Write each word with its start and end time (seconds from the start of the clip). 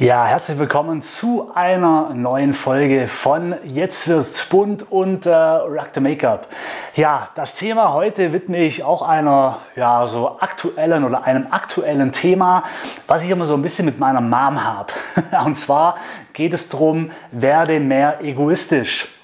Ja, 0.00 0.26
herzlich 0.26 0.60
willkommen 0.60 1.02
zu 1.02 1.50
einer 1.56 2.14
neuen 2.14 2.52
Folge 2.52 3.08
von 3.08 3.56
Jetzt 3.64 4.06
wird's 4.06 4.46
bunt 4.46 4.92
und 4.92 5.26
äh, 5.26 5.34
Rock 5.34 5.88
the 5.92 5.98
Make-up. 5.98 6.46
Ja, 6.94 7.30
das 7.34 7.56
Thema 7.56 7.92
heute 7.92 8.32
widme 8.32 8.58
ich 8.58 8.84
auch 8.84 9.02
einer 9.02 9.58
ja, 9.74 10.06
so 10.06 10.38
aktuellen 10.38 11.02
oder 11.02 11.24
einem 11.24 11.48
aktuellen 11.50 12.12
Thema, 12.12 12.62
was 13.08 13.24
ich 13.24 13.30
immer 13.30 13.44
so 13.44 13.54
ein 13.54 13.62
bisschen 13.62 13.86
mit 13.86 13.98
meiner 13.98 14.20
Mom 14.20 14.64
habe. 14.64 14.92
Und 15.44 15.56
zwar 15.56 15.96
geht 16.32 16.52
es 16.52 16.68
darum, 16.68 17.10
werde 17.32 17.80
mehr 17.80 18.20
egoistisch. 18.22 19.17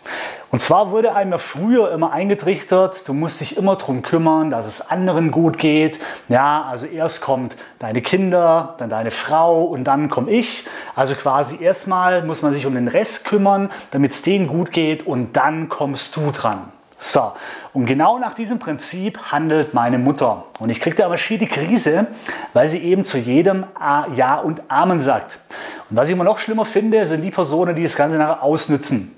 Und 0.55 0.61
zwar 0.61 0.93
wurde 0.93 1.17
einem 1.17 1.33
ja 1.33 1.39
früher 1.39 1.91
immer 1.91 2.13
eingetrichtert, 2.13 3.09
du 3.09 3.13
musst 3.13 3.41
dich 3.41 3.57
immer 3.57 3.75
darum 3.75 4.03
kümmern, 4.03 4.51
dass 4.51 4.67
es 4.67 4.89
anderen 4.89 5.33
gut 5.33 5.59
geht. 5.59 5.99
Ja, 6.29 6.63
also 6.71 6.87
erst 6.87 7.23
kommt 7.23 7.57
deine 7.81 8.03
Kinder, 8.03 8.77
dann 8.79 8.89
deine 8.89 9.11
Frau 9.11 9.65
und 9.65 9.83
dann 9.83 10.09
komme 10.09 10.31
ich. 10.31 10.65
Also 10.95 11.17
quasi 11.17 11.61
erstmal 11.61 12.23
muss 12.23 12.43
man 12.43 12.53
sich 12.53 12.67
um 12.67 12.75
den 12.77 12.87
Rest 12.87 13.25
kümmern, 13.25 13.69
damit 13.91 14.13
es 14.13 14.23
denen 14.23 14.47
gut 14.47 14.71
geht 14.71 15.05
und 15.05 15.37
dann 15.37 15.69
kommst 15.69 16.15
du 16.15 16.31
dran. 16.31 16.69
So, 17.01 17.33
und 17.73 17.87
genau 17.87 18.21
nach 18.21 18.35
diesem 18.35 18.61
Prinzip 18.61 19.19
handelt 19.33 19.75
meine 19.75 19.99
Mutter. 19.99 20.45
Und 20.61 20.71
ich 20.71 20.81
kriege 20.81 20.95
da 20.95 21.07
aber 21.07 21.17
schier 21.17 21.37
die 21.37 21.49
Krise, 21.49 22.07
weil 22.53 22.69
sie 22.69 22.79
eben 22.79 23.03
zu 23.03 23.19
jedem 23.19 23.67
Ja 24.15 24.37
und 24.37 24.63
Amen 24.69 25.01
sagt. 25.01 25.41
Und 25.91 25.97
was 25.97 26.09
ich 26.09 26.15
immer 26.15 26.25
noch 26.25 26.39
schlimmer 26.39 26.65
finde, 26.65 27.05
sind 27.05 27.23
die 27.23 27.33
Personen, 27.33 27.75
die 27.75 27.83
das 27.83 27.97
Ganze 27.97 28.17
nachher 28.17 28.43
ausnützen. 28.43 29.15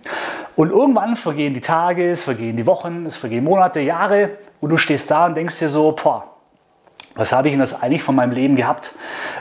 Und 0.56 0.70
irgendwann 0.70 1.16
vergehen 1.16 1.54
die 1.54 1.60
Tage, 1.60 2.10
es 2.10 2.24
vergehen 2.24 2.56
die 2.56 2.66
Wochen, 2.66 3.04
es 3.06 3.16
vergehen 3.18 3.44
Monate, 3.44 3.80
Jahre 3.80 4.30
und 4.60 4.70
du 4.70 4.78
stehst 4.78 5.10
da 5.10 5.26
und 5.26 5.34
denkst 5.34 5.58
dir 5.58 5.68
so, 5.68 5.92
boah, 5.92 6.24
was 7.14 7.32
habe 7.32 7.48
ich 7.48 7.52
denn 7.52 7.60
das 7.60 7.82
eigentlich 7.82 8.02
von 8.02 8.14
meinem 8.14 8.32
Leben 8.32 8.56
gehabt? 8.56 8.92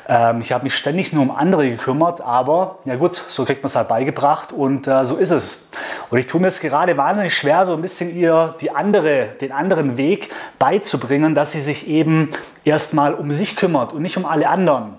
Ähm, 0.08 0.42
ich 0.42 0.52
habe 0.52 0.64
mich 0.64 0.76
ständig 0.76 1.14
nur 1.14 1.24
um 1.24 1.32
andere 1.32 1.70
gekümmert, 1.70 2.22
aber 2.22 2.80
ja 2.86 2.96
gut, 2.96 3.16
so 3.16 3.44
kriegt 3.46 3.64
man 3.64 3.68
es 3.68 3.76
halt 3.76 3.88
beigebracht 3.88 4.52
und 4.52 4.88
äh, 4.88 5.04
so 5.04 5.16
ist 5.16 5.32
es. 5.32 5.70
Und 6.10 6.18
ich 6.18 6.28
tue 6.28 6.40
mir 6.40 6.48
jetzt 6.48 6.62
gerade 6.62 6.96
wahnsinnig 6.98 7.36
schwer, 7.36 7.66
so 7.66 7.74
ein 7.74 7.82
bisschen 7.82 8.16
ihr 8.16 8.56
die 8.62 8.72
andere, 8.72 9.28
den 9.42 9.52
anderen 9.52 9.98
Weg 9.98 10.32
beizubringen, 10.58 11.36
dass 11.36 11.52
sie 11.52 11.62
sich 11.62 11.88
eben 11.88 12.32
erstmal 12.64 13.14
um 13.14 13.32
sich 13.32 13.56
kümmert 13.56 13.94
und 13.94 14.02
nicht 14.02 14.18
um 14.18 14.26
alle 14.26 14.48
anderen. 14.48 14.96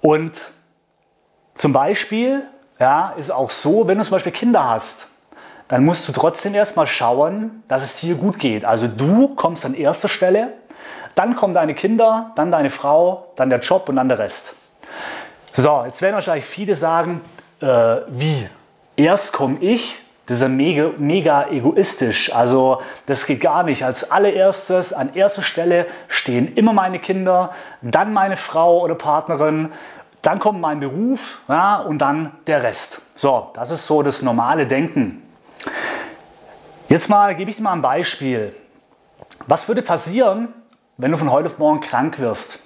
Und 0.00 0.32
zum 1.54 1.72
Beispiel 1.72 2.42
ja, 2.78 3.14
ist 3.16 3.30
auch 3.30 3.50
so, 3.50 3.86
wenn 3.86 3.98
du 3.98 4.04
zum 4.04 4.12
Beispiel 4.12 4.32
Kinder 4.32 4.68
hast, 4.68 5.08
dann 5.68 5.84
musst 5.84 6.08
du 6.08 6.12
trotzdem 6.12 6.54
erstmal 6.54 6.86
schauen, 6.86 7.62
dass 7.68 7.82
es 7.82 7.96
dir 7.96 8.14
gut 8.14 8.38
geht. 8.38 8.64
Also 8.64 8.86
du 8.88 9.34
kommst 9.34 9.66
an 9.66 9.74
erster 9.74 10.08
Stelle, 10.08 10.54
dann 11.14 11.36
kommen 11.36 11.54
deine 11.54 11.74
Kinder, 11.74 12.30
dann 12.36 12.50
deine 12.50 12.70
Frau, 12.70 13.32
dann 13.36 13.50
der 13.50 13.58
Job 13.60 13.88
und 13.88 13.96
dann 13.96 14.08
der 14.08 14.18
Rest. 14.18 14.54
So, 15.52 15.82
jetzt 15.84 16.00
werden 16.00 16.14
wahrscheinlich 16.14 16.46
viele 16.46 16.74
sagen, 16.74 17.20
äh, 17.60 17.66
wie? 18.08 18.48
Erst 18.96 19.32
komme 19.32 19.58
ich, 19.60 19.98
das 20.28 20.36
ist 20.36 20.42
ja 20.42 20.48
mega, 20.48 20.90
mega 20.98 21.48
egoistisch. 21.48 22.34
Also 22.34 22.82
das 23.06 23.24
geht 23.24 23.40
gar 23.40 23.62
nicht. 23.62 23.82
Als 23.84 24.10
allererstes, 24.10 24.92
an 24.92 25.14
erster 25.14 25.40
Stelle 25.40 25.86
stehen 26.08 26.54
immer 26.54 26.74
meine 26.74 26.98
Kinder, 26.98 27.50
dann 27.80 28.12
meine 28.12 28.36
Frau 28.36 28.80
oder 28.80 28.94
Partnerin, 28.94 29.72
dann 30.28 30.40
kommt 30.40 30.60
mein 30.60 30.78
Beruf 30.78 31.40
ja, 31.48 31.76
und 31.76 32.00
dann 32.00 32.32
der 32.46 32.62
Rest. 32.62 33.00
So, 33.14 33.50
das 33.54 33.70
ist 33.70 33.86
so 33.86 34.02
das 34.02 34.20
normale 34.20 34.66
Denken. 34.66 35.22
Jetzt 36.90 37.08
mal 37.08 37.34
gebe 37.34 37.50
ich 37.50 37.56
dir 37.56 37.62
mal 37.62 37.72
ein 37.72 37.80
Beispiel. 37.80 38.54
Was 39.46 39.68
würde 39.68 39.80
passieren, 39.80 40.48
wenn 40.98 41.12
du 41.12 41.16
von 41.16 41.32
heute 41.32 41.48
auf 41.48 41.58
morgen 41.58 41.80
krank 41.80 42.18
wirst? 42.18 42.58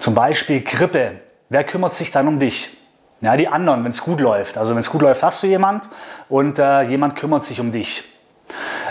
Zum 0.00 0.16
Beispiel 0.16 0.60
Grippe. 0.60 1.20
Wer 1.50 1.62
kümmert 1.62 1.94
sich 1.94 2.10
dann 2.10 2.26
um 2.26 2.40
dich? 2.40 2.76
Ja, 3.20 3.36
die 3.36 3.46
anderen, 3.46 3.84
wenn 3.84 3.92
es 3.92 4.02
gut 4.02 4.18
läuft. 4.20 4.58
Also 4.58 4.74
wenn 4.74 4.80
es 4.80 4.90
gut 4.90 5.02
läuft, 5.02 5.22
hast 5.22 5.40
du 5.44 5.46
jemand 5.46 5.88
und 6.28 6.58
äh, 6.58 6.82
jemand 6.82 7.14
kümmert 7.14 7.44
sich 7.44 7.60
um 7.60 7.70
dich. 7.70 8.02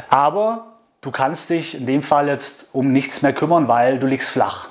Aber 0.08 0.78
du 1.02 1.12
kannst 1.12 1.50
dich 1.50 1.78
in 1.78 1.86
dem 1.86 2.02
Fall 2.02 2.30
jetzt 2.30 2.70
um 2.72 2.94
nichts 2.94 3.22
mehr 3.22 3.34
kümmern, 3.34 3.68
weil 3.68 4.00
du 4.00 4.08
liegst 4.08 4.30
flach. 4.30 4.70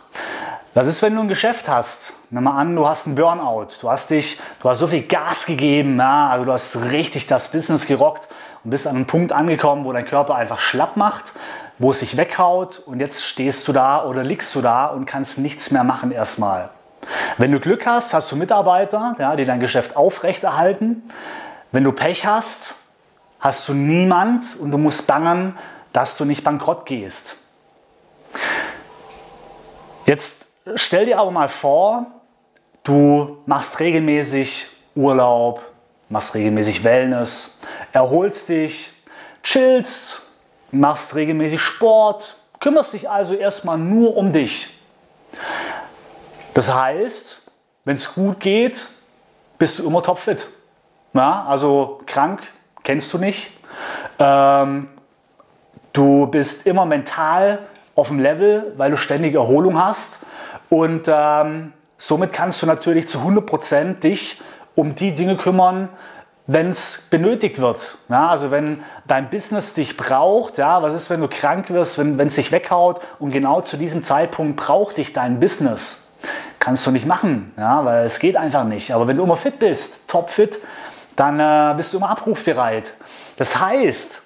Was 0.76 0.88
ist, 0.88 1.00
wenn 1.00 1.14
du 1.14 1.22
ein 1.22 1.28
Geschäft 1.28 1.70
hast? 1.70 2.12
Nimm 2.28 2.44
mal 2.44 2.60
an, 2.60 2.76
du 2.76 2.86
hast 2.86 3.06
einen 3.06 3.14
Burnout. 3.14 3.68
Du 3.80 3.90
hast 3.90 4.10
dich, 4.10 4.38
du 4.60 4.68
hast 4.68 4.80
so 4.80 4.86
viel 4.86 5.04
Gas 5.04 5.46
gegeben, 5.46 5.96
ja, 5.96 6.28
also 6.28 6.44
du 6.44 6.52
hast 6.52 6.76
richtig 6.92 7.26
das 7.26 7.50
Business 7.50 7.86
gerockt 7.86 8.28
und 8.62 8.72
bist 8.72 8.86
an 8.86 8.94
einem 8.94 9.06
Punkt 9.06 9.32
angekommen, 9.32 9.86
wo 9.86 9.94
dein 9.94 10.04
Körper 10.04 10.34
einfach 10.34 10.60
schlapp 10.60 10.98
macht, 10.98 11.32
wo 11.78 11.92
es 11.92 12.00
sich 12.00 12.18
weghaut 12.18 12.82
und 12.84 13.00
jetzt 13.00 13.24
stehst 13.24 13.66
du 13.66 13.72
da 13.72 14.04
oder 14.04 14.22
liegst 14.22 14.54
du 14.54 14.60
da 14.60 14.88
und 14.88 15.06
kannst 15.06 15.38
nichts 15.38 15.70
mehr 15.70 15.82
machen 15.82 16.12
erstmal. 16.12 16.68
Wenn 17.38 17.52
du 17.52 17.58
Glück 17.58 17.86
hast, 17.86 18.12
hast 18.12 18.30
du 18.30 18.36
Mitarbeiter, 18.36 19.16
ja, 19.18 19.34
die 19.34 19.46
dein 19.46 19.60
Geschäft 19.60 19.96
aufrechterhalten. 19.96 21.10
Wenn 21.72 21.84
du 21.84 21.92
Pech 21.92 22.26
hast, 22.26 22.74
hast 23.40 23.66
du 23.66 23.72
niemand 23.72 24.44
und 24.60 24.72
du 24.72 24.76
musst 24.76 25.06
bangen, 25.06 25.56
dass 25.94 26.18
du 26.18 26.26
nicht 26.26 26.44
bankrott 26.44 26.84
gehst. 26.84 27.36
Jetzt 30.04 30.45
stell 30.74 31.06
dir 31.06 31.18
aber 31.18 31.30
mal 31.30 31.48
vor, 31.48 32.06
Du 32.86 33.38
machst 33.46 33.80
regelmäßig 33.80 34.68
Urlaub, 34.94 35.60
machst 36.08 36.36
regelmäßig 36.36 36.84
Wellness, 36.84 37.58
erholst 37.92 38.48
dich, 38.48 38.92
chillst, 39.42 40.22
machst 40.70 41.16
regelmäßig 41.16 41.60
Sport, 41.60 42.36
kümmerst 42.60 42.92
dich 42.92 43.10
also 43.10 43.34
erstmal 43.34 43.76
nur 43.76 44.16
um 44.16 44.32
dich. 44.32 44.68
Das 46.54 46.72
heißt, 46.72 47.42
wenn 47.84 47.96
es 47.96 48.14
gut 48.14 48.38
geht, 48.38 48.86
bist 49.58 49.80
du 49.80 49.86
immer 49.88 50.00
topfit. 50.04 50.46
Ja, 51.12 51.44
also 51.44 52.02
krank 52.06 52.40
kennst 52.84 53.12
du 53.12 53.18
nicht. 53.18 53.50
Ähm, 54.20 54.86
du 55.92 56.28
bist 56.28 56.68
immer 56.68 56.86
mental 56.86 57.68
auf 57.96 58.06
dem 58.08 58.20
Level, 58.20 58.74
weil 58.76 58.92
du 58.92 58.96
ständig 58.96 59.34
Erholung 59.34 59.76
hast. 59.76 60.20
Und 60.68 61.04
ähm, 61.06 61.72
Somit 61.98 62.32
kannst 62.32 62.62
du 62.62 62.66
natürlich 62.66 63.08
zu 63.08 63.20
100% 63.20 64.00
dich 64.00 64.40
um 64.74 64.94
die 64.94 65.14
Dinge 65.14 65.36
kümmern, 65.36 65.88
wenn 66.46 66.68
es 66.68 67.06
benötigt 67.10 67.58
wird. 67.58 67.96
Ja, 68.08 68.28
also 68.28 68.50
wenn 68.50 68.84
dein 69.06 69.30
Business 69.30 69.74
dich 69.74 69.96
braucht, 69.96 70.58
ja, 70.58 70.82
was 70.82 70.94
ist, 70.94 71.10
wenn 71.10 71.20
du 71.20 71.28
krank 71.28 71.70
wirst, 71.70 71.98
wenn 71.98 72.20
es 72.20 72.34
dich 72.34 72.52
weghaut 72.52 73.00
und 73.18 73.32
genau 73.32 73.62
zu 73.62 73.76
diesem 73.76 74.04
Zeitpunkt 74.04 74.56
braucht 74.56 74.98
dich 74.98 75.12
dein 75.12 75.40
Business. 75.40 76.12
Kannst 76.58 76.86
du 76.86 76.90
nicht 76.90 77.06
machen, 77.06 77.52
ja, 77.56 77.84
weil 77.84 78.04
es 78.04 78.18
geht 78.18 78.36
einfach 78.36 78.64
nicht. 78.64 78.92
Aber 78.92 79.08
wenn 79.08 79.16
du 79.16 79.22
immer 79.22 79.36
fit 79.36 79.58
bist, 79.58 80.06
topfit, 80.08 80.58
dann 81.16 81.40
äh, 81.40 81.74
bist 81.76 81.94
du 81.94 81.98
immer 81.98 82.10
abrufbereit. 82.10 82.92
Das 83.36 83.58
heißt, 83.58 84.22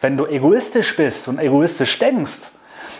wenn 0.00 0.16
du 0.16 0.26
egoistisch 0.26 0.96
bist 0.96 1.28
und 1.28 1.38
egoistisch 1.38 1.98
denkst, 1.98 2.50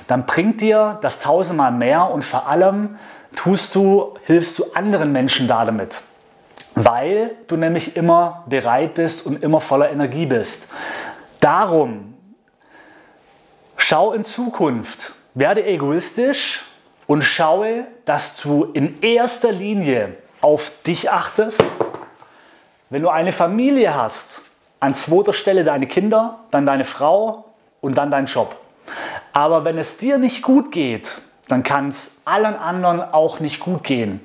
dann 0.06 0.26
bringt 0.26 0.60
dir 0.60 0.98
das 1.02 1.20
tausendmal 1.20 1.72
mehr 1.72 2.10
und 2.10 2.24
vor 2.24 2.48
allem 2.48 2.98
tust 3.36 3.74
du, 3.74 4.14
hilfst 4.24 4.58
du 4.58 4.64
anderen 4.74 5.12
Menschen 5.12 5.48
da 5.48 5.64
damit. 5.64 6.02
Weil 6.74 7.32
du 7.48 7.56
nämlich 7.56 7.96
immer 7.96 8.44
bereit 8.46 8.94
bist 8.94 9.26
und 9.26 9.42
immer 9.42 9.60
voller 9.60 9.90
Energie 9.90 10.26
bist. 10.26 10.70
Darum, 11.40 12.14
schau 13.76 14.12
in 14.12 14.24
Zukunft, 14.24 15.12
werde 15.34 15.64
egoistisch 15.64 16.64
und 17.06 17.22
schaue, 17.22 17.84
dass 18.04 18.36
du 18.38 18.64
in 18.72 19.02
erster 19.02 19.52
Linie 19.52 20.16
auf 20.40 20.72
dich 20.86 21.10
achtest. 21.10 21.62
Wenn 22.90 23.02
du 23.02 23.08
eine 23.08 23.32
Familie 23.32 23.94
hast, 23.94 24.42
an 24.80 24.94
zweiter 24.94 25.32
Stelle 25.32 25.64
deine 25.64 25.86
Kinder, 25.86 26.40
dann 26.50 26.66
deine 26.66 26.84
Frau 26.84 27.44
und 27.80 27.96
dann 27.96 28.10
dein 28.10 28.26
Job. 28.26 28.56
Aber 29.32 29.64
wenn 29.64 29.78
es 29.78 29.96
dir 29.96 30.18
nicht 30.18 30.42
gut 30.42 30.72
geht, 30.72 31.18
dann 31.48 31.62
kann 31.62 31.88
es 31.88 32.16
allen 32.24 32.54
anderen 32.56 33.00
auch 33.00 33.40
nicht 33.40 33.60
gut 33.60 33.84
gehen. 33.84 34.20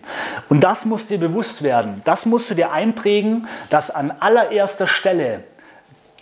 Und 0.49 0.61
das 0.61 0.85
muss 0.85 1.07
dir 1.07 1.17
bewusst 1.17 1.63
werden. 1.63 2.01
Das 2.05 2.25
musst 2.25 2.49
du 2.49 2.55
dir 2.55 2.71
einprägen, 2.71 3.47
dass 3.69 3.91
an 3.91 4.13
allererster 4.19 4.87
Stelle 4.87 5.43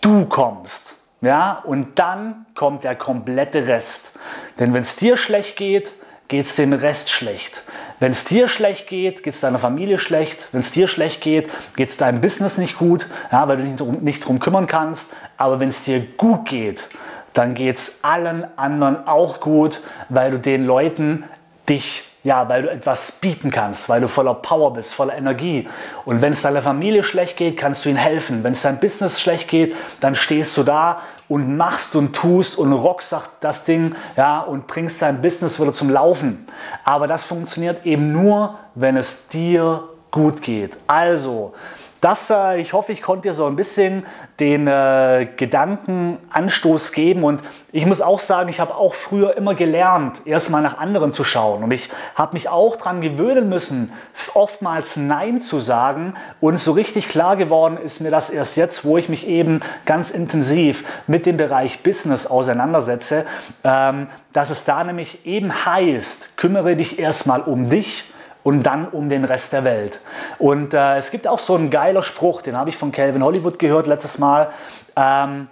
du 0.02 0.26
kommst. 0.26 0.96
Ja, 1.22 1.62
und 1.64 1.98
dann 2.00 2.46
kommt 2.56 2.84
der 2.84 2.96
komplette 2.96 3.68
Rest. 3.68 4.14
Denn 4.60 4.74
wenn 4.74 4.82
es 4.82 4.96
dir 4.96 5.18
schlecht 5.18 5.56
geht, 5.56 5.92
geht 6.28 6.46
es 6.46 6.56
dem 6.56 6.74
Rest 6.74 7.10
schlecht. 7.10 7.64
Wenn 8.00 8.12
es 8.12 8.26
dir 8.26 8.48
schlecht 8.48 8.88
geht, 8.88 9.24
geht 9.24 9.34
es 9.34 9.42
deiner 9.42 9.60
Familie 9.60 9.98
schlecht. 9.98 10.50
Wenn 10.52 10.60
es 10.60 10.72
dir 10.72 10.88
schlecht 10.88 11.22
geht, 11.22 11.50
geht 11.76 11.90
es 11.90 11.98
deinem 11.98 12.22
Business 12.22 12.58
nicht 12.58 12.78
gut, 12.78 13.08
ja, 13.32 13.48
weil 13.48 13.58
du 13.58 13.64
dich 13.64 14.02
nicht, 14.02 14.26
drum 14.26 14.40
kümmern 14.40 14.68
kannst. 14.68 15.14
Aber 15.38 15.60
wenn 15.60 15.70
es 15.70 15.84
dir 15.84 16.00
gut 16.00 16.46
geht, 16.46 16.88
dann 17.36 17.54
geht 17.54 17.78
es 17.78 18.00
allen 18.04 18.46
anderen 18.58 19.08
auch 19.08 19.40
gut, 19.40 19.82
weil 20.10 20.32
du 20.32 20.40
den 20.40 20.66
Leuten 20.66 21.24
dich 21.70 22.04
ja, 22.26 22.50
weil 22.50 22.64
du 22.64 22.72
etwas 22.72 23.12
bieten 23.12 23.52
kannst, 23.52 23.88
weil 23.88 24.02
du 24.02 24.08
voller 24.08 24.34
Power 24.34 24.74
bist, 24.74 24.96
voller 24.96 25.16
Energie. 25.16 25.70
Und 26.06 26.24
wenn 26.24 26.34
es 26.34 26.42
deiner 26.42 26.64
Familie 26.64 27.04
schlecht 27.04 27.38
geht, 27.38 27.56
kannst 27.56 27.86
du 27.86 27.90
ihnen 27.90 28.00
helfen. 28.00 28.44
Wenn 28.44 28.54
es 28.54 28.64
deinem 28.64 28.80
Business 28.80 29.22
schlecht 29.22 29.48
geht, 29.48 29.76
dann 30.02 30.16
stehst 30.16 30.58
du 30.58 30.64
da 30.64 31.02
und 31.30 31.56
machst 31.56 31.96
und 31.96 32.16
tust 32.16 32.58
und 32.58 32.74
rockst 32.74 33.16
das 33.42 33.66
Ding, 33.66 33.96
ja, 34.18 34.40
und 34.40 34.66
bringst 34.66 35.04
dein 35.04 35.22
Business 35.22 35.62
wieder 35.62 35.72
zum 35.72 35.92
Laufen. 35.92 36.48
Aber 36.84 37.06
das 37.06 37.24
funktioniert 37.24 37.86
eben 37.86 38.12
nur, 38.12 38.58
wenn 38.74 38.98
es 38.98 39.28
dir 39.28 39.84
gut 40.10 40.42
geht. 40.42 40.78
Also, 40.88 41.54
das, 42.02 42.30
äh, 42.30 42.60
ich 42.60 42.74
hoffe, 42.74 42.92
ich 42.92 43.02
konnte 43.02 43.30
dir 43.30 43.34
so 43.34 43.46
ein 43.46 43.56
bisschen 43.56 44.06
den 44.40 44.68
äh, 44.68 45.28
Gedankenanstoß 45.38 46.92
geben. 46.92 47.24
Und 47.24 47.42
ich 47.72 47.86
muss 47.86 48.02
auch 48.02 48.20
sagen, 48.20 48.50
ich 48.50 48.60
habe 48.60 48.76
auch 48.76 48.94
früher 48.94 49.36
immer 49.38 49.56
gelernt, 49.56 50.22
erstmal 50.26 50.62
nach 50.62 50.78
anderen 50.78 51.14
zu 51.14 51.24
schauen. 51.24 51.64
Und 51.64 51.72
ich 51.72 51.90
habe 52.16 52.34
mich 52.34 52.50
auch 52.50 52.76
daran 52.76 53.02
gewöhnen 53.02 53.50
müssen, 53.50 53.92
oftmals 54.34 54.98
Nein 54.98 55.42
zu 55.42 55.60
sagen. 55.60 56.14
Und 56.42 56.60
so 56.60 56.74
richtig 56.74 57.10
klar 57.10 57.38
geworden 57.38 57.78
ist 57.78 58.02
mir 58.02 58.12
das 58.12 58.30
erst 58.30 58.58
jetzt, 58.58 58.86
wo 58.86 58.98
ich 58.98 59.10
mich 59.10 59.28
eben 59.28 59.62
ganz 59.86 60.12
intensiv 60.12 60.86
mit 61.08 61.26
dem 61.26 61.38
Bereich 61.38 61.82
Business 61.82 62.28
auseinandersetze, 62.28 63.26
ähm, 63.64 64.08
dass 64.34 64.50
es 64.50 64.66
da 64.66 64.84
nämlich 64.84 65.26
eben 65.26 65.66
heißt, 65.66 66.38
kümmere 66.38 66.76
dich 66.76 67.00
erstmal 67.00 67.42
um 67.42 67.70
dich 67.70 68.12
und 68.46 68.62
dann 68.62 68.88
um 68.88 69.10
den 69.10 69.26
Rest 69.26 69.54
der 69.54 69.64
Welt. 69.64 70.00
Und 70.38 70.76
äh, 70.76 70.98
es 70.98 71.10
gibt 71.10 71.28
auch 71.28 71.40
so 71.40 71.56
einen 71.56 71.72
geiler 71.72 72.04
Spruch, 72.04 72.44
den 72.44 72.56
habe 72.56 72.70
ich 72.70 72.78
von 72.78 72.92
Calvin 72.92 73.24
Hollywood 73.24 73.58
gehört 73.58 73.88
letztes 73.88 74.20
Mal. 74.20 74.52
Ähm, 74.96 75.48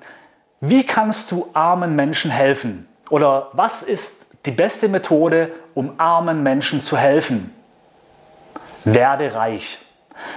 wie 0.61 0.85
kannst 0.85 1.31
du 1.31 1.49
armen 1.53 1.95
Menschen 1.95 2.29
helfen? 2.29 2.87
Oder 3.09 3.49
was 3.53 3.81
ist 3.81 4.27
die 4.45 4.51
beste 4.51 4.89
Methode, 4.89 5.51
um 5.73 5.99
armen 5.99 6.43
Menschen 6.43 6.81
zu 6.81 6.95
helfen? 6.95 7.51
Werde 8.83 9.33
reich. 9.33 9.79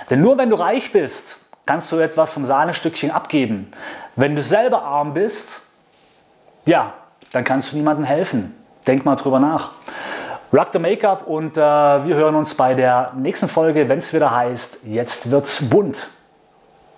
Denn 0.08 0.22
nur 0.22 0.38
wenn 0.38 0.48
du 0.48 0.56
reich 0.56 0.92
bist, 0.92 1.36
kannst 1.66 1.92
du 1.92 1.98
etwas 1.98 2.30
vom 2.30 2.46
Sahnestückchen 2.46 3.10
abgeben. 3.10 3.70
Wenn 4.14 4.34
du 4.34 4.42
selber 4.42 4.82
arm 4.82 5.12
bist, 5.12 5.66
ja, 6.64 6.94
dann 7.32 7.44
kannst 7.44 7.72
du 7.72 7.76
niemandem 7.76 8.06
helfen. 8.06 8.54
Denk 8.86 9.04
mal 9.04 9.16
drüber 9.16 9.40
nach. 9.40 9.72
Rock 10.52 10.68
the 10.72 10.78
Make-up 10.78 11.26
und 11.26 11.56
äh, 11.56 11.60
wir 11.60 12.14
hören 12.14 12.36
uns 12.36 12.54
bei 12.54 12.74
der 12.74 13.12
nächsten 13.16 13.48
Folge, 13.48 13.88
wenn 13.88 13.98
es 13.98 14.14
wieder 14.14 14.30
heißt, 14.30 14.78
jetzt 14.84 15.30
wird's 15.30 15.68
bunt. 15.68 16.08